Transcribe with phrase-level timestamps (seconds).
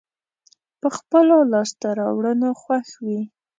[0.79, 3.21] په خپلو لاسته راوړنو خوښ وي.